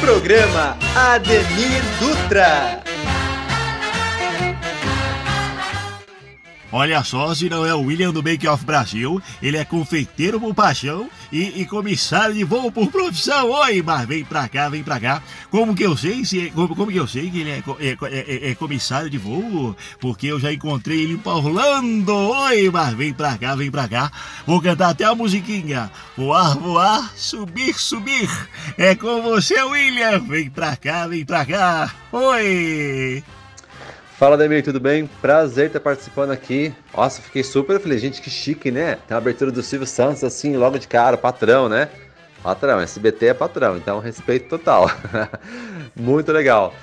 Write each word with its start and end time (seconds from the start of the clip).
Programa 0.00 0.76
Ademir 0.96 1.82
Dutra. 2.00 2.89
Olha 6.72 7.02
só, 7.02 7.34
se 7.34 7.48
não 7.48 7.66
é 7.66 7.74
o 7.74 7.80
William 7.80 8.12
do 8.12 8.22
Make 8.22 8.46
Off 8.46 8.64
Brasil, 8.64 9.20
ele 9.42 9.56
é 9.56 9.64
confeiteiro 9.64 10.38
por 10.38 10.54
paixão 10.54 11.10
e, 11.32 11.60
e, 11.60 11.66
comissário 11.66 12.32
de 12.34 12.44
voo 12.44 12.70
por 12.70 12.92
profissão. 12.92 13.50
Oi, 13.50 13.82
mas 13.82 14.06
vem 14.06 14.24
pra 14.24 14.48
cá, 14.48 14.68
vem 14.68 14.82
pra 14.84 15.00
cá. 15.00 15.20
Como 15.50 15.74
que 15.74 15.82
eu 15.82 15.96
sei 15.96 16.24
se 16.24 16.46
é, 16.46 16.50
como, 16.50 16.76
como 16.76 16.92
que 16.92 16.98
eu 16.98 17.08
sei 17.08 17.28
que 17.28 17.40
ele 17.40 17.50
é, 17.50 17.62
é, 17.80 17.96
é, 18.02 18.50
é, 18.50 18.54
comissário 18.54 19.10
de 19.10 19.18
voo? 19.18 19.74
Porque 20.00 20.28
eu 20.28 20.38
já 20.38 20.52
encontrei 20.52 21.00
ele 21.02 21.18
pra 21.18 21.32
Orlando. 21.32 22.14
Oi, 22.14 22.70
mas 22.70 22.94
vem 22.94 23.12
pra 23.12 23.36
cá, 23.36 23.56
vem 23.56 23.70
pra 23.70 23.88
cá. 23.88 24.12
Vou 24.46 24.62
cantar 24.62 24.90
até 24.90 25.04
a 25.04 25.14
musiquinha. 25.14 25.90
Voar, 26.16 26.56
voar, 26.56 27.12
subir, 27.16 27.74
subir. 27.74 28.30
É 28.78 28.94
com 28.94 29.22
você, 29.22 29.60
William. 29.60 30.20
Vem 30.20 30.48
pra 30.48 30.76
cá, 30.76 31.08
vem 31.08 31.24
pra 31.24 31.44
cá. 31.44 31.92
Oi. 32.12 33.24
Fala, 34.20 34.36
Demir, 34.36 34.62
tudo 34.62 34.78
bem? 34.78 35.08
Prazer 35.22 35.68
estar 35.68 35.80
participando 35.80 36.30
aqui. 36.30 36.74
Nossa, 36.94 37.22
fiquei 37.22 37.42
super 37.42 37.80
feliz. 37.80 38.02
Gente, 38.02 38.20
que 38.20 38.28
chique, 38.28 38.70
né? 38.70 38.98
Tem 39.08 39.14
a 39.14 39.16
abertura 39.16 39.50
do 39.50 39.62
Silvio 39.62 39.86
Santos, 39.86 40.22
assim, 40.22 40.58
logo 40.58 40.78
de 40.78 40.86
cara, 40.86 41.16
patrão, 41.16 41.70
né? 41.70 41.88
Patrão, 42.42 42.78
SBT 42.80 43.28
é 43.28 43.32
patrão, 43.32 43.78
então 43.78 43.98
respeito 43.98 44.46
total. 44.46 44.90
Muito 45.96 46.32
legal. 46.32 46.74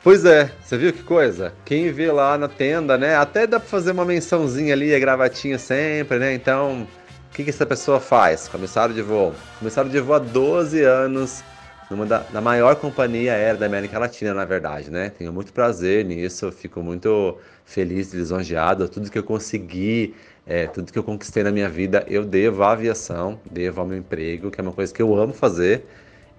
Pois 0.00 0.24
é, 0.24 0.48
você 0.62 0.78
viu 0.78 0.92
que 0.92 1.02
coisa? 1.02 1.52
Quem 1.64 1.90
vê 1.90 2.12
lá 2.12 2.38
na 2.38 2.46
tenda, 2.46 2.96
né? 2.96 3.16
Até 3.16 3.48
dá 3.48 3.58
pra 3.58 3.68
fazer 3.68 3.90
uma 3.90 4.04
mençãozinha 4.04 4.72
ali, 4.72 4.94
a 4.94 4.98
gravatinha 5.00 5.58
sempre, 5.58 6.20
né? 6.20 6.34
Então, 6.34 6.82
o 6.82 7.34
que, 7.34 7.42
que 7.42 7.50
essa 7.50 7.66
pessoa 7.66 7.98
faz? 7.98 8.46
Comissário 8.46 8.94
de 8.94 9.02
voo. 9.02 9.34
Comissário 9.58 9.90
de 9.90 9.98
voo 9.98 10.14
há 10.14 10.20
12 10.20 10.84
anos 10.84 11.42
numa 11.88 12.04
da, 12.04 12.40
maior 12.40 12.76
companhia 12.76 13.32
aérea 13.32 13.56
da 13.56 13.66
América 13.66 13.98
Latina, 13.98 14.34
na 14.34 14.44
verdade, 14.44 14.90
né? 14.90 15.10
Tenho 15.10 15.32
muito 15.32 15.52
prazer 15.52 16.04
nisso, 16.04 16.50
fico 16.50 16.82
muito 16.82 17.38
feliz 17.64 18.12
lisonjeado. 18.12 18.88
Tudo 18.88 19.10
que 19.10 19.18
eu 19.18 19.22
consegui, 19.22 20.14
é, 20.44 20.66
tudo 20.66 20.92
que 20.92 20.98
eu 20.98 21.04
conquistei 21.04 21.44
na 21.44 21.52
minha 21.52 21.68
vida, 21.68 22.04
eu 22.08 22.24
devo 22.24 22.64
à 22.64 22.72
aviação, 22.72 23.40
devo 23.48 23.80
ao 23.80 23.86
meu 23.86 23.98
emprego, 23.98 24.50
que 24.50 24.60
é 24.60 24.62
uma 24.62 24.72
coisa 24.72 24.92
que 24.92 25.00
eu 25.00 25.14
amo 25.14 25.32
fazer. 25.32 25.86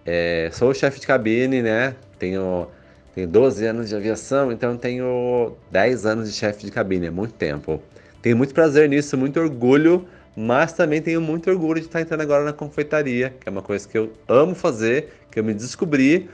É, 0.05 0.49
sou 0.53 0.73
chefe 0.73 0.99
de 0.99 1.07
cabine, 1.07 1.61
né? 1.61 1.95
Tenho, 2.19 2.67
tenho 3.15 3.27
12 3.27 3.65
anos 3.65 3.89
de 3.89 3.95
aviação, 3.95 4.51
então 4.51 4.77
tenho 4.77 5.55
10 5.71 6.05
anos 6.05 6.29
de 6.29 6.35
chefe 6.37 6.65
de 6.65 6.71
cabine, 6.71 7.07
é 7.07 7.11
muito 7.11 7.33
tempo. 7.35 7.81
Tenho 8.21 8.35
muito 8.35 8.53
prazer 8.53 8.89
nisso, 8.89 9.17
muito 9.17 9.39
orgulho 9.39 10.07
mas 10.39 10.71
também 10.71 11.01
tenho 11.01 11.19
muito 11.19 11.49
orgulho 11.49 11.81
de 11.81 11.87
estar 11.87 11.99
entrando 11.99 12.21
agora 12.21 12.43
na 12.43 12.53
confeitaria, 12.53 13.31
que 13.41 13.49
é 13.49 13.51
uma 13.51 13.63
coisa 13.63 13.87
que 13.87 13.97
eu 13.97 14.13
amo 14.27 14.53
fazer, 14.53 15.11
que 15.31 15.39
eu 15.39 15.43
me 15.43 15.51
descobri. 15.51 16.29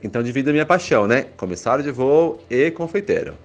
Então 0.00 0.22
divido 0.22 0.50
a 0.50 0.52
minha 0.52 0.64
paixão, 0.64 1.08
né? 1.08 1.22
Comissário 1.36 1.82
de 1.82 1.90
voo 1.90 2.40
e 2.48 2.70
confeiteiro. 2.70 3.36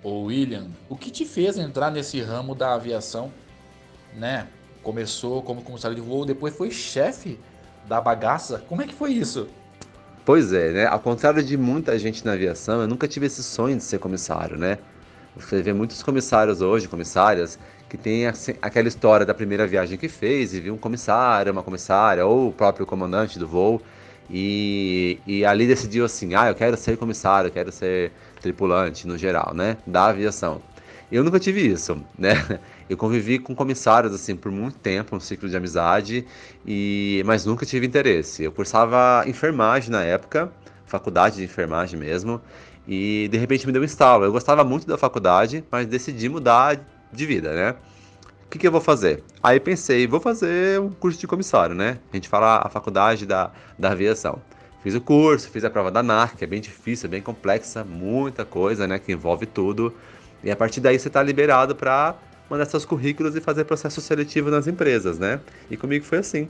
Ô 0.00 0.26
William, 0.26 0.68
o 0.88 0.96
que 0.96 1.10
te 1.10 1.24
fez 1.24 1.58
entrar 1.58 1.90
nesse 1.90 2.20
ramo 2.20 2.54
da 2.54 2.72
aviação, 2.74 3.32
né? 4.14 4.46
Começou 4.80 5.42
como 5.42 5.60
comissário 5.60 5.96
de 5.96 6.00
voo, 6.00 6.24
depois 6.24 6.56
foi 6.56 6.70
chefe 6.70 7.36
da 7.88 8.00
bagaça. 8.00 8.62
Como 8.68 8.80
é 8.80 8.86
que 8.86 8.94
foi 8.94 9.10
isso? 9.12 9.48
Pois 10.24 10.52
é, 10.52 10.70
né? 10.70 10.86
Ao 10.86 11.00
contrário 11.00 11.42
de 11.42 11.56
muita 11.56 11.98
gente 11.98 12.24
na 12.24 12.34
aviação, 12.34 12.80
eu 12.80 12.86
nunca 12.86 13.08
tive 13.08 13.26
esse 13.26 13.42
sonho 13.42 13.76
de 13.76 13.82
ser 13.82 13.98
comissário, 13.98 14.56
né? 14.56 14.78
Você 15.36 15.62
vê 15.62 15.72
muitos 15.72 16.02
comissários 16.02 16.60
hoje, 16.60 16.88
comissárias, 16.88 17.58
que 17.88 17.96
tem 17.96 18.26
assim, 18.26 18.54
aquela 18.60 18.88
história 18.88 19.24
da 19.24 19.34
primeira 19.34 19.66
viagem 19.66 19.96
que 19.98 20.08
fez 20.08 20.54
e 20.54 20.60
viu 20.60 20.74
um 20.74 20.78
comissário, 20.78 21.52
uma 21.52 21.62
comissária 21.62 22.26
ou 22.26 22.48
o 22.48 22.52
próprio 22.52 22.86
comandante 22.86 23.38
do 23.38 23.46
voo 23.46 23.80
e, 24.28 25.18
e 25.26 25.44
ali 25.44 25.66
decidiu 25.66 26.04
assim, 26.04 26.34
ah, 26.34 26.48
eu 26.48 26.54
quero 26.54 26.76
ser 26.76 26.96
comissário, 26.96 27.48
eu 27.48 27.52
quero 27.52 27.72
ser 27.72 28.12
tripulante 28.40 29.06
no 29.06 29.18
geral, 29.18 29.52
né, 29.54 29.76
da 29.86 30.06
aviação. 30.06 30.62
Eu 31.10 31.24
nunca 31.24 31.40
tive 31.40 31.66
isso, 31.66 32.00
né? 32.16 32.60
Eu 32.88 32.96
convivi 32.96 33.38
com 33.38 33.54
comissários 33.54 34.14
assim 34.14 34.36
por 34.36 34.52
muito 34.52 34.78
tempo, 34.78 35.16
um 35.16 35.20
ciclo 35.20 35.48
de 35.48 35.56
amizade, 35.56 36.24
e 36.66 37.22
mas 37.26 37.44
nunca 37.44 37.66
tive 37.66 37.86
interesse. 37.86 38.44
Eu 38.44 38.52
cursava 38.52 39.24
enfermagem 39.28 39.90
na 39.90 40.04
época, 40.04 40.52
faculdade 40.90 41.36
de 41.36 41.44
enfermagem 41.44 41.98
mesmo, 41.98 42.40
e 42.86 43.28
de 43.30 43.38
repente 43.38 43.66
me 43.66 43.72
deu 43.72 43.80
um 43.80 43.84
estalo. 43.84 44.24
Eu 44.24 44.32
gostava 44.32 44.64
muito 44.64 44.86
da 44.86 44.98
faculdade, 44.98 45.64
mas 45.70 45.86
decidi 45.86 46.28
mudar 46.28 46.78
de 47.12 47.26
vida, 47.26 47.54
né? 47.54 47.76
O 48.44 48.50
que, 48.50 48.58
que 48.58 48.66
eu 48.66 48.72
vou 48.72 48.80
fazer? 48.80 49.22
Aí 49.40 49.60
pensei, 49.60 50.08
vou 50.08 50.20
fazer 50.20 50.80
um 50.80 50.90
curso 50.90 51.20
de 51.20 51.26
comissário, 51.26 51.74
né? 51.74 51.98
A 52.12 52.16
gente 52.16 52.28
fala 52.28 52.60
a 52.64 52.68
faculdade 52.68 53.24
da, 53.24 53.52
da 53.78 53.92
aviação. 53.92 54.42
Fiz 54.82 54.94
o 54.94 55.00
curso, 55.00 55.48
fiz 55.48 55.62
a 55.64 55.70
prova 55.70 55.90
da 55.90 56.02
NAR, 56.02 56.34
que 56.36 56.42
é 56.42 56.46
bem 56.46 56.60
difícil, 56.60 57.06
é 57.06 57.10
bem 57.10 57.22
complexa, 57.22 57.84
muita 57.84 58.44
coisa, 58.44 58.88
né? 58.88 58.98
Que 58.98 59.12
envolve 59.12 59.46
tudo. 59.46 59.94
E 60.42 60.50
a 60.50 60.56
partir 60.56 60.80
daí 60.80 60.98
você 60.98 61.08
está 61.08 61.22
liberado 61.22 61.76
para 61.76 62.16
mandar 62.48 62.64
seus 62.64 62.84
currículos 62.84 63.36
e 63.36 63.40
fazer 63.40 63.64
processo 63.64 64.00
seletivo 64.00 64.50
nas 64.50 64.66
empresas, 64.66 65.18
né? 65.18 65.38
E 65.70 65.76
comigo 65.76 66.04
foi 66.04 66.18
assim. 66.18 66.48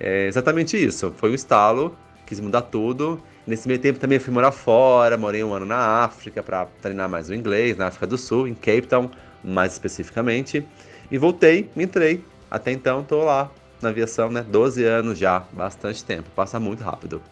É 0.00 0.26
exatamente 0.28 0.82
isso. 0.82 1.12
Foi 1.16 1.30
um 1.30 1.34
estalo, 1.34 1.94
quis 2.24 2.40
mudar 2.40 2.62
tudo. 2.62 3.20
Nesse 3.48 3.66
meio 3.66 3.80
tempo 3.80 3.98
também 3.98 4.18
fui 4.18 4.30
morar 4.30 4.52
fora, 4.52 5.16
morei 5.16 5.42
um 5.42 5.54
ano 5.54 5.64
na 5.64 6.04
África 6.04 6.42
para 6.42 6.66
treinar 6.82 7.08
mais 7.08 7.30
o 7.30 7.34
inglês, 7.34 7.78
na 7.78 7.86
África 7.86 8.06
do 8.06 8.18
Sul, 8.18 8.46
em 8.46 8.52
Cape 8.52 8.82
Town 8.82 9.10
mais 9.42 9.72
especificamente. 9.72 10.68
E 11.10 11.16
voltei, 11.16 11.70
me 11.74 11.84
entrei. 11.84 12.22
Até 12.50 12.72
então 12.72 13.00
estou 13.00 13.24
lá 13.24 13.50
na 13.80 13.88
aviação, 13.88 14.30
né? 14.30 14.42
12 14.42 14.84
anos 14.84 15.18
já, 15.18 15.46
bastante 15.50 16.04
tempo, 16.04 16.28
passa 16.36 16.60
muito 16.60 16.84
rápido. 16.84 17.22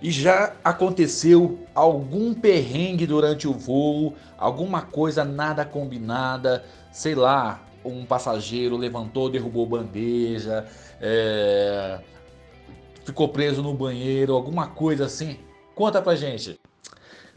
E 0.00 0.10
já 0.10 0.54
aconteceu 0.64 1.66
algum 1.74 2.32
perrengue 2.32 3.06
durante 3.06 3.46
o 3.46 3.52
voo, 3.52 4.14
alguma 4.38 4.80
coisa 4.80 5.22
nada 5.22 5.66
combinada, 5.66 6.64
sei 6.90 7.14
lá, 7.14 7.60
um 7.84 8.06
passageiro 8.06 8.74
levantou, 8.74 9.28
derrubou 9.28 9.66
bandeja, 9.66 10.64
é... 10.98 12.00
ficou 13.08 13.28
preso 13.28 13.62
no 13.62 13.72
banheiro, 13.72 14.34
alguma 14.34 14.66
coisa 14.66 15.06
assim? 15.06 15.38
Conta 15.74 16.02
pra 16.02 16.14
gente. 16.14 16.60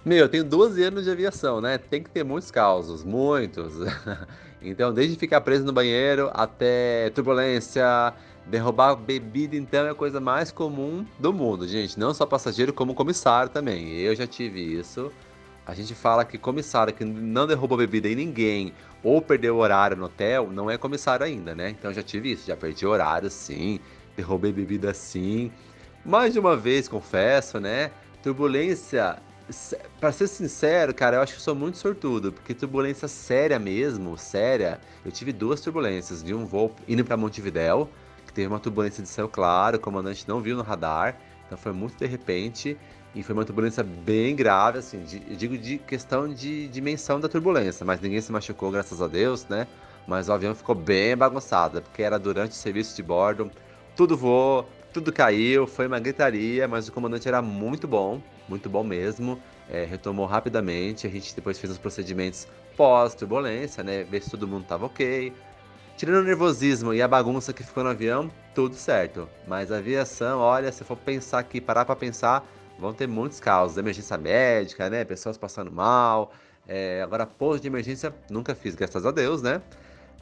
Meu, 0.03 0.17
eu 0.17 0.29
tenho 0.29 0.43
12 0.43 0.83
anos 0.83 1.05
de 1.05 1.11
aviação, 1.11 1.61
né? 1.61 1.77
Tem 1.77 2.03
que 2.03 2.09
ter 2.09 2.25
muitos 2.25 2.51
causos, 2.51 3.05
muitos. 3.05 3.73
então, 4.61 4.93
desde 4.93 5.15
ficar 5.15 5.39
preso 5.41 5.63
no 5.63 5.71
banheiro 5.71 6.29
até 6.33 7.09
turbulência, 7.11 8.13
derrubar 8.45 8.95
bebida, 8.95 9.55
então 9.55 9.85
é 9.85 9.91
a 9.91 9.95
coisa 9.95 10.19
mais 10.19 10.51
comum 10.51 11.05
do 11.17 11.31
mundo, 11.31 11.65
gente. 11.67 11.97
Não 11.97 12.13
só 12.13 12.25
passageiro, 12.25 12.73
como 12.73 12.93
comissário 12.93 13.49
também. 13.49 13.91
Eu 13.91 14.13
já 14.13 14.27
tive 14.27 14.59
isso. 14.59 15.09
A 15.65 15.73
gente 15.73 15.93
fala 15.93 16.25
que 16.25 16.37
comissário 16.37 16.93
que 16.93 17.05
não 17.05 17.47
derruba 17.47 17.77
bebida 17.77 18.09
em 18.09 18.15
ninguém 18.15 18.73
ou 19.03 19.21
perdeu 19.21 19.57
horário 19.57 19.95
no 19.95 20.05
hotel, 20.05 20.49
não 20.51 20.69
é 20.69 20.77
comissário 20.77 21.25
ainda, 21.25 21.55
né? 21.55 21.69
Então 21.69 21.93
já 21.93 22.03
tive 22.03 22.33
isso, 22.33 22.47
já 22.47 22.57
perdi 22.57 22.85
horário 22.85 23.29
sim, 23.29 23.79
derrubei 24.15 24.51
bebida 24.51 24.93
sim. 24.93 25.51
Mais 26.05 26.33
de 26.33 26.39
uma 26.39 26.57
vez, 26.57 26.87
confesso, 26.87 27.59
né? 27.59 27.91
Turbulência 28.23 29.17
para 29.99 30.11
ser 30.11 30.27
sincero, 30.27 30.93
cara, 30.93 31.17
eu 31.17 31.21
acho 31.21 31.35
que 31.35 31.41
sou 31.41 31.55
muito 31.55 31.77
sortudo, 31.77 32.31
porque 32.31 32.53
turbulência 32.53 33.07
séria 33.07 33.59
mesmo, 33.59 34.17
séria. 34.17 34.79
Eu 35.03 35.11
tive 35.11 35.33
duas 35.33 35.59
turbulências, 35.61 36.23
de 36.23 36.33
um 36.33 36.45
voo 36.45 36.73
indo 36.87 37.03
para 37.03 37.17
Montevidéu, 37.17 37.89
que 38.25 38.33
teve 38.33 38.47
uma 38.47 38.59
turbulência 38.59 39.03
de 39.03 39.09
céu 39.09 39.27
claro, 39.27 39.77
o 39.77 39.79
comandante 39.79 40.27
não 40.27 40.41
viu 40.41 40.55
no 40.55 40.63
radar, 40.63 41.17
então 41.45 41.57
foi 41.57 41.73
muito 41.73 41.97
de 41.97 42.05
repente 42.05 42.77
e 43.13 43.21
foi 43.21 43.33
uma 43.33 43.43
turbulência 43.43 43.83
bem 43.83 44.35
grave, 44.35 44.79
assim, 44.79 45.03
de, 45.03 45.21
eu 45.29 45.35
digo 45.35 45.57
de 45.57 45.77
questão 45.79 46.33
de 46.33 46.67
dimensão 46.69 47.19
da 47.19 47.27
turbulência, 47.27 47.85
mas 47.85 47.99
ninguém 47.99 48.21
se 48.21 48.31
machucou, 48.31 48.71
graças 48.71 49.01
a 49.01 49.07
Deus, 49.07 49.45
né? 49.49 49.67
Mas 50.07 50.29
o 50.29 50.33
avião 50.33 50.55
ficou 50.55 50.73
bem 50.73 51.15
bagunçado, 51.15 51.81
porque 51.81 52.01
era 52.01 52.17
durante 52.17 52.51
o 52.51 52.55
serviço 52.55 52.95
de 52.95 53.03
bordo, 53.03 53.51
tudo 53.95 54.17
voou, 54.17 54.67
tudo 54.93 55.11
caiu, 55.11 55.65
foi 55.67 55.87
uma 55.87 55.99
gritaria, 55.99 56.67
mas 56.67 56.87
o 56.87 56.91
comandante 56.91 57.27
era 57.27 57.41
muito 57.41 57.87
bom, 57.87 58.21
muito 58.47 58.69
bom 58.69 58.83
mesmo. 58.83 59.41
É, 59.69 59.85
retomou 59.85 60.25
rapidamente. 60.25 61.07
A 61.07 61.09
gente 61.09 61.33
depois 61.33 61.57
fez 61.57 61.71
os 61.71 61.77
procedimentos 61.77 62.47
pós-turbulência, 62.75 63.83
né? 63.83 64.03
Ver 64.03 64.21
se 64.21 64.29
todo 64.29 64.47
mundo 64.47 64.65
tava 64.65 64.85
ok. 64.85 65.33
Tirando 65.95 66.23
o 66.23 66.23
nervosismo 66.23 66.93
e 66.93 67.01
a 67.01 67.07
bagunça 67.07 67.53
que 67.53 67.63
ficou 67.63 67.83
no 67.83 67.89
avião, 67.89 68.29
tudo 68.53 68.75
certo. 68.75 69.29
Mas 69.47 69.71
a 69.71 69.77
aviação, 69.77 70.39
olha, 70.39 70.71
se 70.71 70.83
for 70.83 70.97
pensar 70.97 71.39
aqui, 71.39 71.61
parar 71.61 71.85
para 71.85 71.95
pensar, 71.95 72.45
vão 72.77 72.93
ter 72.93 73.07
muitos 73.07 73.39
casos. 73.39 73.77
Emergência 73.77 74.17
médica, 74.17 74.89
né? 74.89 75.05
Pessoas 75.05 75.37
passando 75.37 75.71
mal. 75.71 76.33
É, 76.67 77.01
agora, 77.01 77.25
pouso 77.25 77.61
de 77.61 77.67
emergência, 77.67 78.13
nunca 78.29 78.53
fiz, 78.55 78.75
graças 78.75 79.05
a 79.05 79.11
Deus, 79.11 79.41
né? 79.41 79.61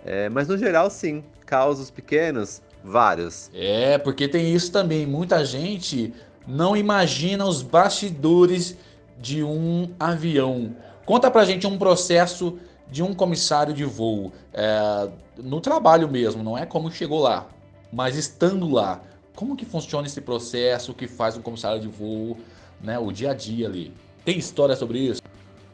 É, 0.06 0.30
mas 0.30 0.48
no 0.48 0.57
geral, 0.57 0.89
sim. 0.89 1.24
Causos 1.45 1.89
pequenos, 1.89 2.62
vários. 2.83 3.49
É, 3.53 3.97
porque 3.97 4.27
tem 4.27 4.53
isso 4.53 4.71
também. 4.71 5.05
Muita 5.05 5.43
gente 5.45 6.13
não 6.47 6.75
imagina 6.75 7.45
os 7.45 7.61
bastidores 7.61 8.77
de 9.19 9.43
um 9.43 9.89
avião. 9.99 10.75
Conta 11.05 11.29
pra 11.29 11.45
gente 11.45 11.67
um 11.67 11.77
processo 11.77 12.57
de 12.89 13.03
um 13.03 13.13
comissário 13.13 13.73
de 13.73 13.85
voo, 13.85 14.33
é, 14.51 15.09
no 15.37 15.61
trabalho 15.61 16.09
mesmo, 16.09 16.43
não 16.43 16.57
é 16.57 16.65
como 16.65 16.91
chegou 16.91 17.19
lá, 17.19 17.47
mas 17.93 18.15
estando 18.15 18.69
lá. 18.69 19.01
Como 19.35 19.55
que 19.55 19.63
funciona 19.63 20.07
esse 20.07 20.21
processo 20.21 20.93
que 20.93 21.07
faz 21.07 21.37
um 21.37 21.41
comissário 21.41 21.79
de 21.79 21.87
voo, 21.87 22.37
né, 22.81 22.97
o 22.97 23.11
dia 23.11 23.31
a 23.31 23.33
dia 23.33 23.67
ali? 23.67 23.93
Tem 24.25 24.37
história 24.37 24.75
sobre 24.75 24.99
isso? 24.99 25.21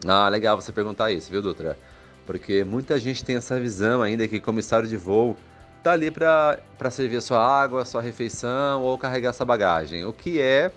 Ah, 0.05 0.27
legal 0.29 0.59
você 0.59 0.71
perguntar 0.71 1.11
isso, 1.11 1.31
viu, 1.31 1.41
Dutra? 1.41 1.77
Porque 2.25 2.63
muita 2.63 2.99
gente 2.99 3.23
tem 3.23 3.37
essa 3.37 3.59
visão 3.59 4.01
ainda 4.01 4.27
que 4.27 4.39
comissário 4.39 4.87
de 4.87 4.97
voo 4.97 5.37
tá 5.85 5.91
ali 5.91 6.09
para 6.09 6.89
servir 6.89 7.21
sua 7.21 7.37
água, 7.45 7.85
sua 7.85 8.01
refeição 8.01 8.81
ou 8.81 8.97
carregar 8.97 9.29
essa 9.29 9.45
bagagem, 9.45 10.03
o 10.03 10.11
que 10.11 10.41
é 10.41 10.71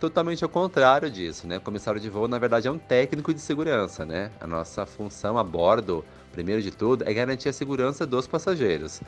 totalmente 0.00 0.42
ao 0.42 0.48
contrário 0.48 1.10
disso, 1.10 1.46
né? 1.46 1.58
O 1.58 1.60
comissário 1.60 2.00
de 2.00 2.08
voo, 2.08 2.26
na 2.26 2.38
verdade, 2.38 2.66
é 2.66 2.70
um 2.70 2.78
técnico 2.78 3.34
de 3.34 3.40
segurança, 3.40 4.06
né? 4.06 4.30
A 4.40 4.46
nossa 4.46 4.86
função 4.86 5.36
a 5.36 5.44
bordo, 5.44 6.02
primeiro 6.32 6.62
de 6.62 6.70
tudo, 6.70 7.06
é 7.06 7.12
garantir 7.12 7.50
a 7.50 7.52
segurança 7.52 8.06
dos 8.06 8.26
passageiros. 8.26 9.02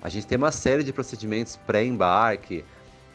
A 0.00 0.08
gente 0.08 0.26
tem 0.26 0.38
uma 0.38 0.50
série 0.50 0.82
de 0.82 0.94
procedimentos 0.94 1.56
pré-embarque, 1.66 2.64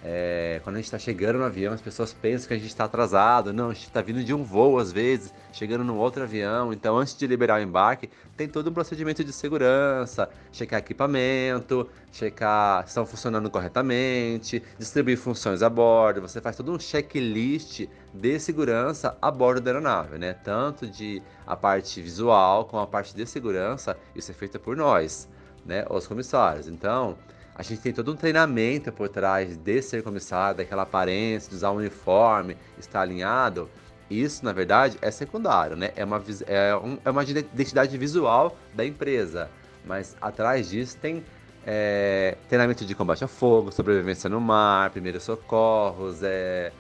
é, 0.04 0.62
quando 0.64 0.76
a 0.76 0.80
gente 0.80 0.86
está 0.86 1.00
chegando 1.00 1.40
no 1.40 1.46
avião, 1.46 1.74
as 1.74 1.82
pessoas 1.82 2.14
pensam 2.14 2.48
que 2.48 2.54
a 2.54 2.58
gente 2.58 2.68
está 2.68 2.84
atrasado. 2.84 3.52
Não, 3.52 3.72
a 3.72 3.74
gente 3.74 3.88
está 3.88 4.02
vindo 4.02 4.24
de 4.24 4.34
um 4.34 4.44
voo, 4.44 4.78
às 4.78 4.92
vezes, 4.92 5.34
chegando 5.52 5.84
num 5.84 5.98
outro 5.98 6.24
avião. 6.24 6.72
Então, 6.72 6.98
antes 6.98 7.18
de 7.18 7.26
liberar 7.26 7.60
o 7.60 7.64
embarque, 7.64 8.10
tem 8.36 8.48
todo 8.48 8.70
um 8.70 8.74
procedimento 8.74 9.24
de 9.24 9.34
segurança: 9.34 10.30
checar 10.52 10.80
equipamento, 10.80 11.90
checar 12.12 12.84
se 12.84 12.90
estão 12.90 13.06
funcionando 13.06 13.50
corretamente, 13.50 14.62
distribuir 14.78 15.18
funções 15.18 15.64
a 15.64 15.70
bordo. 15.70 16.22
Você 16.22 16.40
faz 16.40 16.56
todo 16.56 16.72
um 16.72 16.80
checklist 16.80 17.88
de 18.14 18.40
segurança 18.40 19.18
a 19.20 19.32
bordo 19.32 19.62
da 19.62 19.72
aeronave, 19.72 20.20
né? 20.20 20.34
Tanto 20.34 20.86
de 20.88 21.22
a 21.46 21.56
parte 21.56 22.02
visual 22.02 22.66
como 22.66 22.82
a 22.82 22.88
parte 22.88 23.16
de 23.16 23.26
segurança. 23.26 23.98
Isso 24.16 24.30
é 24.30 24.34
feito 24.34 24.60
por 24.60 24.78
nós, 24.78 25.28
né? 25.66 25.86
Os 25.90 26.06
comissários. 26.06 26.68
Então 26.68 27.18
a 27.58 27.64
gente 27.64 27.82
tem 27.82 27.92
todo 27.92 28.12
um 28.12 28.16
treinamento 28.16 28.92
por 28.92 29.10
trás 29.10 29.58
de 29.58 29.82
ser 29.82 30.04
comissário, 30.04 30.58
daquela 30.58 30.84
aparência, 30.84 31.50
de 31.50 31.56
usar 31.56 31.72
um 31.72 31.78
uniforme, 31.78 32.56
estar 32.78 33.02
alinhado. 33.02 33.68
Isso, 34.10 34.46
na 34.46 34.54
verdade, 34.54 34.96
é 35.02 35.10
secundário, 35.10 35.76
né? 35.76 35.92
É 35.96 36.06
uma, 36.06 36.24
é, 36.46 36.76
um, 36.76 37.00
é 37.04 37.10
uma 37.10 37.24
identidade 37.24 37.98
visual 37.98 38.56
da 38.76 38.86
empresa. 38.86 39.50
Mas 39.84 40.16
atrás 40.22 40.70
disso 40.70 40.98
tem 41.02 41.26
é, 41.66 42.38
treinamento 42.48 42.86
de 42.86 42.94
combate 42.94 43.24
a 43.24 43.28
fogo, 43.28 43.72
sobrevivência 43.72 44.30
no 44.30 44.40
mar, 44.40 44.92
primeiros 44.92 45.24
socorros, 45.24 46.22
é, 46.22 46.72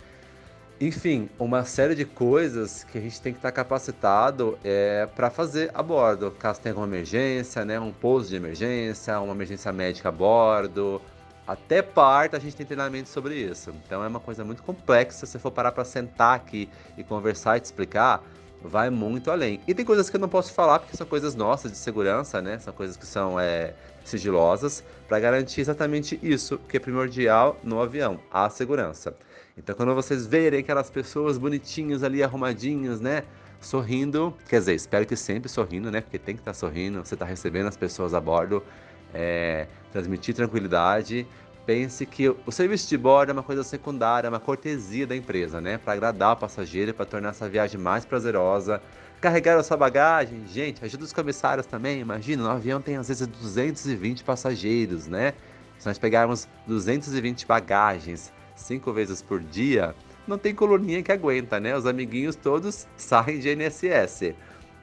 enfim, 0.80 1.28
uma 1.40 1.66
série 1.66 1.96
de 1.96 2.06
coisas 2.06 2.84
que 2.84 3.00
a 3.00 3.02
gente 3.02 3.20
tem 3.20 3.34
que 3.34 3.40
estar 3.40 3.52
capacitado 3.52 4.60
é, 4.64 5.08
para 5.16 5.32
fazer 5.32 5.72
a 5.74 5.82
bordo, 5.82 6.30
caso 6.30 6.62
tenha 6.62 6.74
alguma 6.74 6.88
emergência, 6.88 7.66
né, 7.66 7.80
um 7.80 7.92
pouso 7.92 8.30
de 8.30 8.36
emergência, 8.36 9.20
uma 9.20 9.34
emergência 9.34 9.74
médica 9.74 10.10
a 10.10 10.12
bordo, 10.12 11.02
até 11.48 11.82
parte 11.82 12.36
a 12.36 12.40
gente 12.40 12.56
tem 12.56 12.66
treinamento 12.66 13.10
sobre 13.10 13.36
isso. 13.36 13.74
Então 13.86 14.04
é 14.04 14.08
uma 14.08 14.20
coisa 14.20 14.46
muito 14.46 14.62
complexa, 14.62 15.26
se 15.26 15.32
você 15.32 15.40
for 15.40 15.50
parar 15.50 15.72
para 15.72 15.84
sentar 15.84 16.36
aqui 16.36 16.70
e 16.96 17.04
conversar 17.04 17.58
e 17.58 17.60
te 17.60 17.66
explicar, 17.66 18.24
vai 18.62 18.92
muito 18.92 19.32
além. 19.32 19.60
E 19.68 19.74
tem 19.74 19.86
coisas 19.86 20.10
que 20.12 20.16
eu 20.16 20.20
não 20.20 20.30
posso 20.30 20.54
falar 20.54 20.78
porque 20.78 20.96
são 20.96 21.08
coisas 21.08 21.34
nossas 21.34 21.72
de 21.72 21.78
segurança, 21.78 22.42
né? 22.42 22.60
São 22.60 22.74
coisas 22.74 22.98
que 22.98 23.06
são 23.06 23.40
é, 23.40 23.74
sigilosas 24.04 24.84
para 25.08 25.20
garantir 25.20 25.62
exatamente 25.62 26.20
isso 26.22 26.60
que 26.70 26.78
é 26.78 26.80
primordial 26.80 27.58
no 27.64 27.82
avião, 27.82 28.20
a 28.32 28.50
segurança. 28.50 29.16
Então, 29.58 29.76
quando 29.76 29.94
vocês 29.96 30.28
verem 30.28 30.60
aquelas 30.60 30.90
pessoas 30.90 31.38
bonitinhas 31.38 32.04
ali, 32.04 32.22
arrumadinhas, 32.22 33.02
né? 33.02 33.24
Sorrindo, 33.60 34.32
quer 34.48 34.60
dizer, 34.60 34.76
espero 34.76 35.04
que 35.04 35.16
sempre 35.16 35.50
sorrindo, 35.50 35.90
né? 35.90 36.00
Porque 36.00 36.20
tem 36.20 36.36
que 36.36 36.42
estar 36.42 36.52
tá 36.52 36.58
sorrindo, 36.58 37.04
você 37.04 37.16
está 37.16 37.26
recebendo 37.26 37.68
as 37.68 37.76
pessoas 37.76 38.14
a 38.14 38.22
bordo, 38.22 38.64
é, 39.12 39.68
transmitir 39.92 40.36
tranquilidade. 40.36 41.28
Pense 41.66 42.06
que 42.06 42.30
o 42.30 42.52
serviço 42.52 42.88
de 42.88 42.98
bordo 42.98 43.32
é 43.32 43.34
uma 43.34 43.42
coisa 43.42 43.64
secundária, 43.64 44.28
é 44.28 44.30
uma 44.30 44.40
cortesia 44.40 45.08
da 45.08 45.16
empresa, 45.16 45.60
né? 45.60 45.80
Para 45.80 45.94
agradar 45.94 46.34
o 46.34 46.38
passageiro, 46.38 46.94
para 46.94 47.06
tornar 47.06 47.30
essa 47.30 47.50
viagem 47.50 47.82
mais 47.82 48.06
prazerosa. 48.06 48.80
Carregar 49.20 49.58
a 49.58 49.64
sua 49.64 49.76
bagagem, 49.76 50.46
gente, 50.48 50.86
ajuda 50.86 51.04
os 51.04 51.12
comissários 51.12 51.66
também. 51.66 52.00
Imagina, 52.00 52.44
no 52.44 52.50
avião 52.52 52.80
tem 52.80 52.96
às 52.96 53.08
vezes 53.08 53.26
220 53.26 54.24
passageiros, 54.24 55.08
né? 55.08 55.34
Se 55.80 55.88
nós 55.88 55.98
pegarmos 55.98 56.48
220 56.68 57.46
bagagens, 57.48 58.32
cinco 58.58 58.92
vezes 58.92 59.22
por 59.22 59.40
dia, 59.40 59.96
não 60.28 60.38
tem 60.38 60.54
coluninha 60.54 61.02
que 61.02 61.12
aguenta, 61.12 61.60
né? 61.60 61.76
Os 61.76 61.86
amiguinhos 61.86 62.36
todos 62.36 62.86
saem 62.98 63.40
de 63.40 63.50
NSS. 63.50 64.36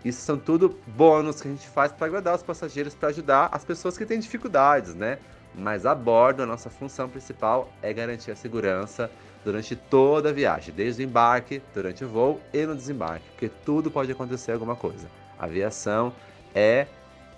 Isso 0.05 0.21
são 0.23 0.38
tudo 0.38 0.79
bônus 0.87 1.41
que 1.41 1.49
a 1.49 1.50
gente 1.50 1.69
faz 1.69 1.93
para 1.93 2.06
agradar 2.06 2.35
os 2.35 2.43
passageiros, 2.43 2.94
para 2.94 3.09
ajudar 3.11 3.49
as 3.53 3.65
pessoas 3.65 3.97
que 3.99 4.06
têm 4.06 4.19
dificuldades, 4.19 4.94
né? 4.94 5.19
Mas 5.55 5.87
a 5.87 5.94
bordo, 5.94 6.43
a 6.43 6.47
nossa 6.47 6.69
função 6.69 7.09
principal 7.09 7.73
é 7.82 7.93
garantir 7.93 8.31
a 8.31 8.37
segurança 8.37 9.11
durante 9.44 9.76
toda 9.76 10.31
a 10.31 10.32
viagem, 10.32 10.75
desde 10.75 11.03
o 11.03 11.05
embarque, 11.05 11.62
durante 11.73 12.05
o 12.05 12.09
voo 12.09 12.41
e 12.53 12.67
no 12.67 12.75
desembarque, 12.75 13.29
porque 13.31 13.50
tudo 13.65 13.91
pode 13.91 14.11
acontecer 14.11 14.53
alguma 14.53 14.75
coisa. 14.75 15.09
A 15.38 15.44
aviação 15.44 16.12
é 16.55 16.87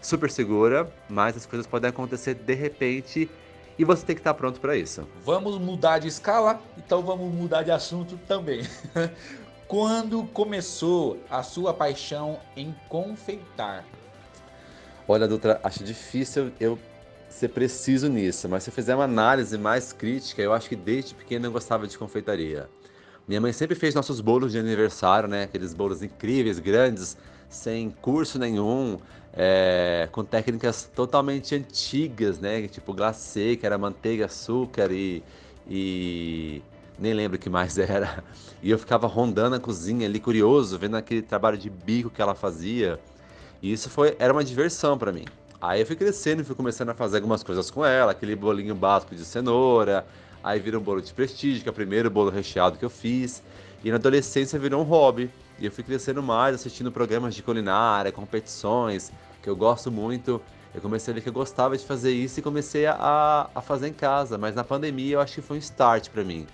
super 0.01 0.31
segura, 0.31 0.91
mas 1.09 1.37
as 1.37 1.47
coisas 1.47 1.67
podem 1.67 1.91
acontecer 1.91 2.35
de 2.35 2.55
repente 2.55 3.29
e 3.79 3.85
você 3.85 4.05
tem 4.05 4.15
que 4.15 4.21
estar 4.21 4.35
pronto 4.35 4.61
para 4.61 4.77
isso. 4.77 5.07
Vamos 5.25 5.59
mudar 5.59 5.99
de 5.99 6.09
escala, 6.09 6.61
então 6.79 7.03
vamos 7.03 7.33
mudar 7.33 7.63
de 7.63 7.71
assunto 7.71 8.19
também. 8.27 8.63
Quando 9.69 10.25
começou 10.27 11.19
a 11.29 11.43
sua 11.43 11.75
paixão 11.75 12.39
em 12.57 12.75
confeitar? 12.89 13.85
Olha, 15.09 15.27
Dutra, 15.27 15.61
acho 15.63 15.83
difícil 15.83 16.53
eu 16.61 16.79
ser 17.29 17.49
preciso 17.49 18.09
nisso, 18.09 18.49
mas 18.49 18.63
se 18.63 18.71
eu 18.71 18.75
fizer 18.75 18.95
uma 18.95 19.05
análise 19.05 19.59
mais 19.59 19.93
crítica, 19.93 20.41
eu 20.41 20.53
acho 20.53 20.69
que 20.69 20.77
desde 20.77 21.15
pequeno 21.15 21.47
eu 21.47 21.53
gostava 21.53 21.87
de 21.87 21.99
confeitaria. 21.99 22.69
Minha 23.27 23.41
mãe 23.41 23.53
sempre 23.53 23.75
fez 23.75 23.95
nossos 23.95 24.21
bolos 24.21 24.53
de 24.53 24.59
aniversário, 24.59 25.29
né? 25.29 25.43
Aqueles 25.43 25.75
bolos 25.75 26.01
incríveis, 26.01 26.61
grandes, 26.61 27.17
sem 27.49 27.91
curso 27.91 28.39
nenhum, 28.39 28.99
é, 29.37 30.09
com 30.11 30.25
técnicas 30.25 30.91
totalmente 30.95 31.55
antigas, 31.55 32.39
né? 32.39 32.67
Tipo 32.69 32.95
glacê, 32.95 33.57
que 33.57 33.67
era 33.67 33.77
manteiga, 33.77 34.25
açúcar 34.25 34.91
e, 34.91 35.23
e 35.69 36.63
nem 36.99 37.13
lembro 37.13 37.37
o 37.37 37.41
que 37.41 37.51
mais 37.51 37.77
era. 37.79 38.25
E 38.63 38.71
eu 38.71 38.79
ficava 38.79 39.07
rondando 39.07 39.57
a 39.57 39.61
cozinha 39.61 40.07
ali, 40.07 40.19
curioso, 40.19 40.79
vendo 40.79 40.97
aquele 40.97 41.23
trabalho 41.23 41.59
de 41.59 41.69
bico 41.69 42.09
que 42.09 42.23
ela 42.23 42.35
fazia. 42.35 42.99
E 43.63 43.73
isso 43.73 43.91
foi, 43.91 44.17
era 44.19 44.33
uma 44.33 44.43
diversão 44.43 44.97
para 44.97 45.13
mim. 45.13 45.25
Aí 45.61 45.81
eu 45.81 45.87
fui 45.87 45.97
crescendo 45.97 46.43
e 46.43 46.45
fui 46.45 46.55
começando 46.55 46.91
a 46.91 46.95
fazer 46.95 47.17
algumas 47.17 47.43
coisas 47.43 47.71
com 47.71 47.85
ela, 47.85 48.13
aquele 48.13 48.37
bolinho 48.37 48.75
básico 48.75 49.15
de 49.15 49.25
cenoura, 49.25 50.07
aí 50.43 50.61
virou 50.61 50.81
um 50.81 50.85
bolo 50.85 51.01
de 51.01 51.13
prestígio, 51.13 51.63
que 51.63 51.69
é 51.69 51.73
o 51.73 51.75
primeiro 51.75 52.11
bolo 52.11 52.31
recheado 52.31 52.79
que 52.79 52.85
eu 52.85 52.91
fiz. 52.91 53.43
E 53.85 53.91
na 53.91 53.97
adolescência 53.97 54.59
virou 54.59 54.81
um 54.81 54.85
hobby. 54.85 55.31
E 55.59 55.67
eu 55.67 55.73
fui 55.73 55.83
crescendo 55.83 56.23
mais, 56.23 56.55
assistindo 56.55 56.93
programas 56.93 57.35
de 57.35 57.43
culinária, 57.43 58.13
competições, 58.13 59.11
que 59.43 59.49
eu 59.49 59.57
gosto 59.57 59.91
muito. 59.91 60.41
Eu 60.75 60.83
comecei 60.83 61.13
a 61.13 61.15
ver 61.15 61.23
que 61.23 61.29
eu 61.29 61.33
gostava 61.33 61.77
de 61.77 61.85
fazer 61.85 62.13
isso 62.13 62.39
e 62.39 62.43
comecei 62.43 62.85
a, 62.87 63.49
a 63.55 63.63
fazer 63.63 63.89
em 63.89 63.93
casa. 63.93 64.37
Mas 64.37 64.55
na 64.55 64.63
pandemia 64.63 65.15
eu 65.15 65.21
acho 65.21 65.35
que 65.37 65.41
foi 65.41 65.57
um 65.57 65.61
start 65.61 66.11
para 66.11 66.23
mim. 66.23 66.47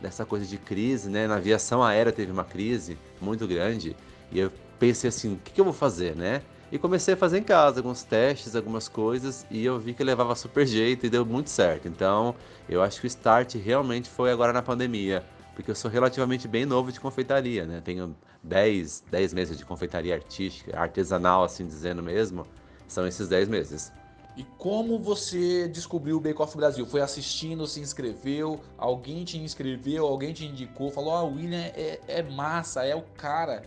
Dessa 0.00 0.24
coisa 0.24 0.46
de 0.46 0.56
crise, 0.56 1.10
né? 1.10 1.26
Na 1.26 1.36
aviação 1.36 1.82
aérea 1.82 2.12
teve 2.12 2.32
uma 2.32 2.44
crise 2.44 2.98
muito 3.20 3.46
grande. 3.46 3.94
E 4.32 4.38
eu 4.38 4.50
pensei 4.78 5.08
assim, 5.08 5.34
o 5.34 5.36
que, 5.36 5.52
que 5.52 5.60
eu 5.60 5.64
vou 5.64 5.74
fazer, 5.74 6.16
né? 6.16 6.42
E 6.72 6.78
comecei 6.78 7.14
a 7.14 7.16
fazer 7.16 7.38
em 7.38 7.42
casa 7.42 7.78
alguns 7.78 8.02
testes, 8.02 8.56
algumas 8.56 8.88
coisas, 8.88 9.46
e 9.50 9.64
eu 9.64 9.78
vi 9.78 9.94
que 9.94 10.02
levava 10.02 10.34
super 10.34 10.66
jeito 10.66 11.06
e 11.06 11.10
deu 11.10 11.24
muito 11.24 11.48
certo. 11.48 11.86
Então, 11.86 12.34
eu 12.68 12.82
acho 12.82 13.00
que 13.00 13.06
o 13.06 13.08
start 13.08 13.54
realmente 13.54 14.08
foi 14.08 14.32
agora 14.32 14.52
na 14.52 14.62
pandemia 14.62 15.24
porque 15.56 15.70
eu 15.70 15.74
sou 15.74 15.90
relativamente 15.90 16.46
bem 16.46 16.66
novo 16.66 16.92
de 16.92 17.00
confeitaria, 17.00 17.64
né? 17.64 17.80
Tenho 17.82 18.14
10, 18.42 19.04
10 19.10 19.32
meses 19.32 19.56
de 19.56 19.64
confeitaria 19.64 20.14
artística, 20.14 20.78
artesanal, 20.78 21.42
assim 21.42 21.66
dizendo 21.66 22.02
mesmo. 22.02 22.46
São 22.86 23.06
esses 23.06 23.26
10 23.26 23.48
meses. 23.48 23.90
E 24.36 24.44
como 24.58 24.98
você 24.98 25.66
descobriu 25.66 26.18
o 26.18 26.20
Bake 26.20 26.42
Off 26.42 26.54
Brasil? 26.58 26.84
Foi 26.84 27.00
assistindo, 27.00 27.66
se 27.66 27.80
inscreveu, 27.80 28.60
alguém 28.76 29.24
te 29.24 29.38
inscreveu, 29.38 30.06
alguém 30.06 30.34
te 30.34 30.44
indicou, 30.44 30.90
falou: 30.90 31.14
Ah, 31.14 31.24
o 31.24 31.34
William 31.34 31.58
é, 31.58 32.00
é 32.06 32.22
massa, 32.22 32.84
é 32.84 32.94
o 32.94 33.00
cara, 33.16 33.62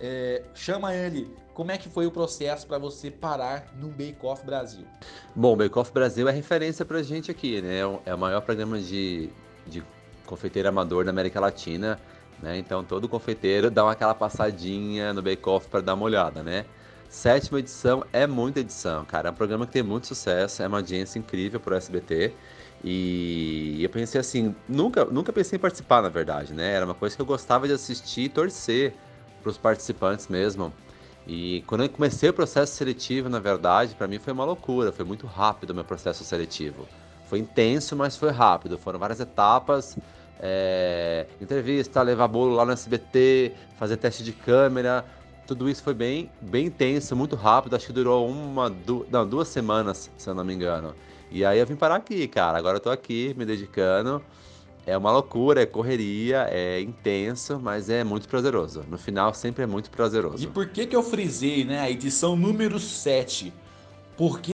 é, 0.00 0.42
chama 0.54 0.94
ele. 0.94 1.30
Como 1.52 1.70
é 1.70 1.76
que 1.76 1.90
foi 1.90 2.06
o 2.06 2.10
processo 2.10 2.66
para 2.66 2.78
você 2.78 3.10
parar 3.10 3.70
no 3.78 3.88
Bake 3.88 4.16
Off 4.22 4.46
Brasil? 4.46 4.86
Bom, 5.36 5.52
o 5.52 5.56
Bake 5.56 5.78
Off 5.78 5.92
Brasil 5.92 6.26
é 6.26 6.32
referência 6.32 6.86
para 6.86 7.02
gente 7.02 7.30
aqui, 7.30 7.60
né? 7.60 7.80
É 8.06 8.14
o 8.14 8.18
maior 8.18 8.40
programa 8.40 8.80
de, 8.80 9.28
de 9.66 9.84
confeiteiro 10.26 10.68
amador 10.68 11.04
da 11.04 11.10
América 11.10 11.40
Latina, 11.40 12.00
né? 12.42 12.58
Então 12.58 12.84
todo 12.84 13.08
confeiteiro 13.08 13.70
dá 13.70 13.90
aquela 13.90 14.14
passadinha 14.14 15.12
no 15.12 15.22
Bake 15.22 15.48
Off 15.48 15.68
para 15.68 15.80
dar 15.80 15.94
uma 15.94 16.04
olhada, 16.04 16.42
né? 16.42 16.64
Sétima 17.08 17.60
edição 17.60 18.04
é 18.12 18.26
muita 18.26 18.60
edição, 18.60 19.04
cara. 19.04 19.28
É 19.28 19.30
um 19.30 19.34
programa 19.34 19.66
que 19.66 19.72
tem 19.72 19.82
muito 19.82 20.06
sucesso, 20.06 20.62
é 20.62 20.66
uma 20.66 20.78
audiência 20.78 21.18
incrível 21.18 21.60
pro 21.60 21.74
SBT. 21.76 22.34
E 22.82 23.82
eu 23.82 23.88
pensei 23.88 24.20
assim, 24.20 24.54
nunca, 24.68 25.04
nunca 25.04 25.32
pensei 25.32 25.56
em 25.56 25.60
participar, 25.60 26.02
na 26.02 26.08
verdade, 26.08 26.52
né? 26.52 26.72
Era 26.72 26.84
uma 26.84 26.94
coisa 26.94 27.14
que 27.14 27.22
eu 27.22 27.26
gostava 27.26 27.66
de 27.68 27.72
assistir 27.72 28.22
e 28.22 28.28
torcer 28.28 28.94
para 29.40 29.50
os 29.50 29.56
participantes 29.56 30.28
mesmo. 30.28 30.72
E 31.26 31.62
quando 31.66 31.84
eu 31.84 31.88
comecei 31.88 32.28
o 32.28 32.34
processo 32.34 32.74
seletivo, 32.74 33.28
na 33.28 33.38
verdade, 33.38 33.94
para 33.94 34.06
mim 34.06 34.18
foi 34.18 34.32
uma 34.32 34.44
loucura, 34.44 34.92
foi 34.92 35.04
muito 35.04 35.26
rápido 35.26 35.70
o 35.70 35.74
meu 35.74 35.84
processo 35.84 36.24
seletivo. 36.24 36.86
Foi 37.34 37.40
intenso, 37.40 37.96
mas 37.96 38.16
foi 38.16 38.30
rápido. 38.30 38.78
Foram 38.78 38.96
várias 38.96 39.18
etapas. 39.18 39.98
É, 40.38 41.26
entrevista, 41.40 42.00
levar 42.00 42.28
bolo 42.28 42.54
lá 42.54 42.64
no 42.64 42.70
SBT, 42.70 43.52
fazer 43.76 43.96
teste 43.96 44.22
de 44.22 44.32
câmera. 44.32 45.04
Tudo 45.44 45.68
isso 45.68 45.82
foi 45.82 45.94
bem, 45.94 46.30
bem 46.40 46.66
intenso, 46.66 47.16
muito 47.16 47.34
rápido. 47.34 47.74
Acho 47.74 47.86
que 47.86 47.92
durou 47.92 48.28
uma, 48.28 48.70
du 48.70 49.04
não, 49.10 49.26
duas 49.26 49.48
semanas, 49.48 50.12
se 50.16 50.30
eu 50.30 50.34
não 50.34 50.44
me 50.44 50.54
engano. 50.54 50.94
E 51.28 51.44
aí 51.44 51.58
eu 51.58 51.66
vim 51.66 51.74
parar 51.74 51.96
aqui, 51.96 52.28
cara. 52.28 52.56
Agora 52.56 52.76
eu 52.76 52.80
tô 52.80 52.90
aqui 52.90 53.34
me 53.36 53.44
dedicando. 53.44 54.22
É 54.86 54.96
uma 54.96 55.10
loucura, 55.10 55.60
é 55.62 55.66
correria, 55.66 56.46
é 56.48 56.80
intenso, 56.80 57.58
mas 57.60 57.90
é 57.90 58.04
muito 58.04 58.28
prazeroso. 58.28 58.84
No 58.88 58.96
final 58.96 59.34
sempre 59.34 59.64
é 59.64 59.66
muito 59.66 59.90
prazeroso. 59.90 60.44
E 60.44 60.46
por 60.46 60.68
que 60.68 60.86
que 60.86 60.94
eu 60.94 61.02
frisei, 61.02 61.64
né, 61.64 61.80
a 61.80 61.90
edição 61.90 62.36
número 62.36 62.78
7? 62.78 63.52
Porque 64.16 64.42